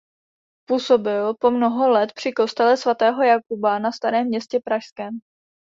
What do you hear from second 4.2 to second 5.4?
Městě pražském.